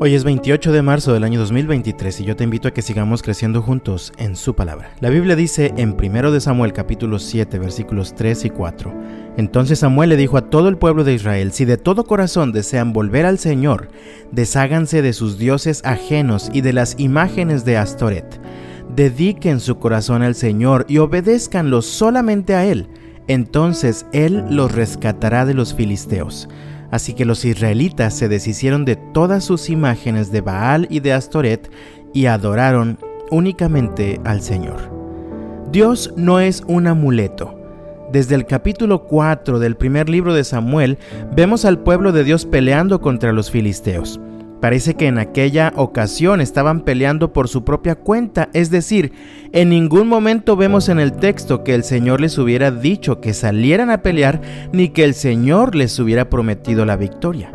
[0.00, 3.20] Hoy es 28 de marzo del año 2023 y yo te invito a que sigamos
[3.20, 4.92] creciendo juntos en su palabra.
[5.00, 8.94] La Biblia dice en 1 de Samuel capítulo 7 versículos 3 y 4.
[9.38, 12.92] Entonces Samuel le dijo a todo el pueblo de Israel, si de todo corazón desean
[12.92, 13.88] volver al Señor,
[14.30, 18.40] desháganse de sus dioses ajenos y de las imágenes de Astoret.
[18.94, 22.86] Dediquen su corazón al Señor y obedézcanlo solamente a Él.
[23.26, 26.48] Entonces Él los rescatará de los filisteos.
[26.90, 31.70] Así que los israelitas se deshicieron de todas sus imágenes de Baal y de Astoret
[32.14, 32.98] y adoraron
[33.30, 34.76] únicamente al Señor.
[35.70, 37.54] Dios no es un amuleto.
[38.10, 40.96] Desde el capítulo 4 del primer libro de Samuel
[41.36, 44.18] vemos al pueblo de Dios peleando contra los filisteos.
[44.60, 49.12] Parece que en aquella ocasión estaban peleando por su propia cuenta, es decir,
[49.52, 53.90] en ningún momento vemos en el texto que el Señor les hubiera dicho que salieran
[53.90, 54.40] a pelear
[54.72, 57.52] ni que el Señor les hubiera prometido la victoria.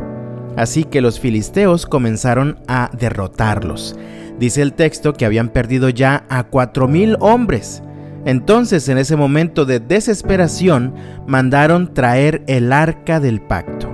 [0.56, 3.96] Así que los filisteos comenzaron a derrotarlos.
[4.38, 7.82] Dice el texto que habían perdido ya a cuatro mil hombres.
[8.24, 10.94] Entonces, en ese momento de desesperación,
[11.26, 13.93] mandaron traer el arca del pacto.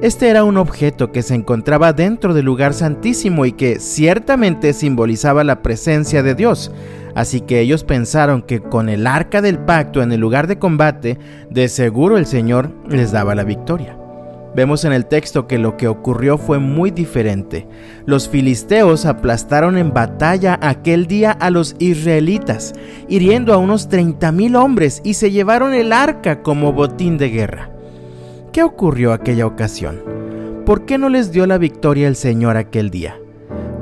[0.00, 5.42] Este era un objeto que se encontraba dentro del lugar santísimo y que ciertamente simbolizaba
[5.42, 6.70] la presencia de Dios.
[7.16, 11.18] Así que ellos pensaron que con el arca del pacto en el lugar de combate,
[11.50, 13.98] de seguro el Señor les daba la victoria.
[14.54, 17.66] Vemos en el texto que lo que ocurrió fue muy diferente.
[18.06, 22.72] Los filisteos aplastaron en batalla aquel día a los israelitas,
[23.08, 27.77] hiriendo a unos 30.000 hombres y se llevaron el arca como botín de guerra.
[28.58, 30.02] ¿Qué ocurrió aquella ocasión?
[30.66, 33.16] ¿Por qué no les dio la victoria el Señor aquel día?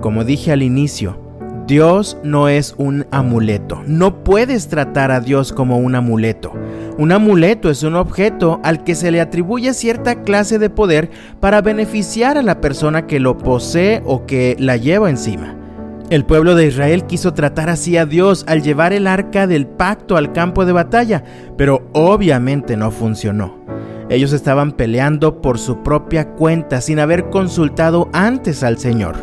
[0.02, 1.18] Como dije al inicio,
[1.66, 3.82] Dios no es un amuleto.
[3.86, 6.52] No puedes tratar a Dios como un amuleto.
[6.98, 11.08] Un amuleto es un objeto al que se le atribuye cierta clase de poder
[11.40, 15.56] para beneficiar a la persona que lo posee o que la lleva encima.
[16.10, 20.18] El pueblo de Israel quiso tratar así a Dios al llevar el arca del pacto
[20.18, 21.24] al campo de batalla,
[21.56, 23.64] pero obviamente no funcionó.
[24.08, 29.16] Ellos estaban peleando por su propia cuenta sin haber consultado antes al Señor.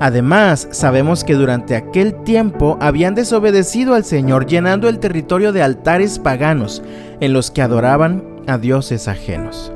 [0.00, 6.18] Además, sabemos que durante aquel tiempo habían desobedecido al Señor llenando el territorio de altares
[6.18, 6.82] paganos
[7.20, 9.72] en los que adoraban a dioses ajenos.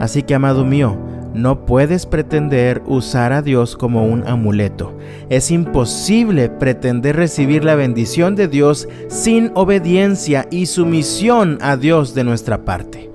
[0.00, 0.98] Así que, amado mío,
[1.34, 4.96] no puedes pretender usar a Dios como un amuleto.
[5.28, 12.24] Es imposible pretender recibir la bendición de Dios sin obediencia y sumisión a Dios de
[12.24, 13.07] nuestra parte.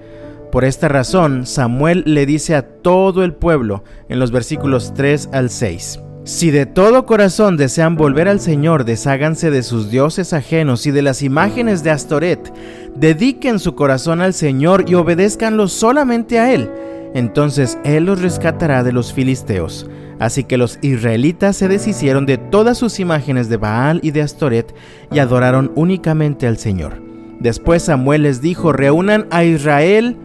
[0.54, 5.50] Por esta razón, Samuel le dice a todo el pueblo en los versículos 3 al
[5.50, 6.00] 6.
[6.26, 11.02] Si de todo corazón desean volver al Señor, desháganse de sus dioses ajenos y de
[11.02, 12.54] las imágenes de Astoret,
[12.96, 16.70] dediquen su corazón al Señor y obedézcanlo solamente a Él.
[17.16, 19.90] Entonces Él los rescatará de los filisteos.
[20.20, 24.72] Así que los israelitas se deshicieron de todas sus imágenes de Baal y de Astoret
[25.12, 27.02] y adoraron únicamente al Señor.
[27.40, 30.16] Después Samuel les dijo, reúnan a Israel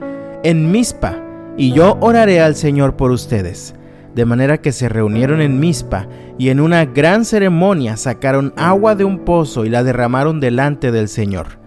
[0.43, 1.17] en Mizpa,
[1.57, 3.75] y yo oraré al Señor por ustedes.
[4.15, 9.05] De manera que se reunieron en Mizpa, y en una gran ceremonia sacaron agua de
[9.05, 11.59] un pozo y la derramaron delante del Señor.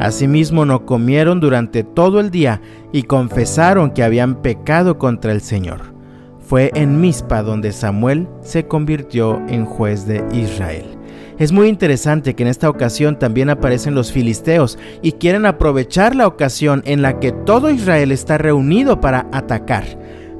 [0.00, 2.60] Asimismo no comieron durante todo el día
[2.92, 5.95] y confesaron que habían pecado contra el Señor.
[6.46, 10.86] Fue en Mizpa donde Samuel se convirtió en juez de Israel.
[11.40, 16.28] Es muy interesante que en esta ocasión también aparecen los filisteos y quieren aprovechar la
[16.28, 19.84] ocasión en la que todo Israel está reunido para atacar.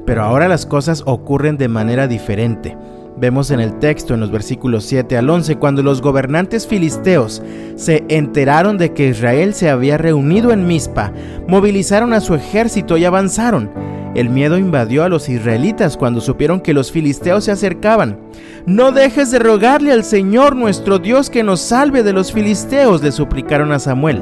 [0.05, 2.77] Pero ahora las cosas ocurren de manera diferente.
[3.17, 7.43] Vemos en el texto en los versículos 7 al 11 cuando los gobernantes filisteos
[7.75, 11.11] se enteraron de que Israel se había reunido en Mizpa,
[11.49, 13.96] movilizaron a su ejército y avanzaron.
[14.15, 18.19] El miedo invadió a los israelitas cuando supieron que los filisteos se acercaban.
[18.65, 23.11] No dejes de rogarle al Señor nuestro Dios que nos salve de los filisteos, le
[23.11, 24.21] suplicaron a Samuel.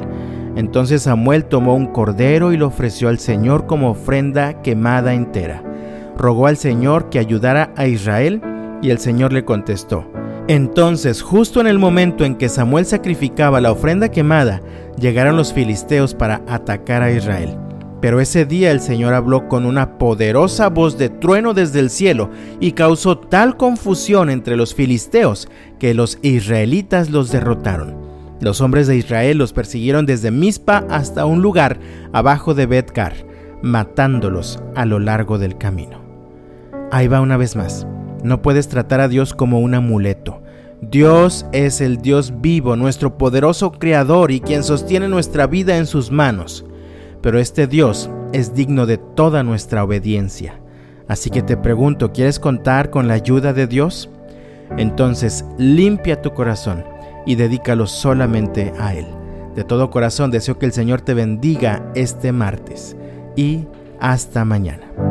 [0.56, 5.62] Entonces Samuel tomó un cordero y lo ofreció al Señor como ofrenda quemada entera.
[6.16, 8.40] Rogó al Señor que ayudara a Israel
[8.82, 10.10] y el Señor le contestó.
[10.48, 14.62] Entonces, justo en el momento en que Samuel sacrificaba la ofrenda quemada,
[14.98, 17.65] llegaron los filisteos para atacar a Israel.
[18.00, 22.30] Pero ese día el Señor habló con una poderosa voz de trueno desde el cielo
[22.60, 25.48] y causó tal confusión entre los filisteos
[25.78, 27.96] que los israelitas los derrotaron.
[28.40, 31.78] Los hombres de Israel los persiguieron desde Mizpa hasta un lugar
[32.12, 33.14] abajo de Betcar,
[33.62, 36.02] matándolos a lo largo del camino.
[36.92, 37.86] Ahí va una vez más.
[38.22, 40.42] No puedes tratar a Dios como un amuleto.
[40.82, 46.10] Dios es el Dios vivo, nuestro poderoso Creador y quien sostiene nuestra vida en sus
[46.10, 46.66] manos
[47.22, 50.60] pero este Dios es digno de toda nuestra obediencia.
[51.08, 54.10] Así que te pregunto, ¿quieres contar con la ayuda de Dios?
[54.76, 56.84] Entonces limpia tu corazón
[57.24, 59.06] y dedícalo solamente a Él.
[59.54, 62.96] De todo corazón deseo que el Señor te bendiga este martes
[63.36, 63.66] y
[64.00, 65.05] hasta mañana.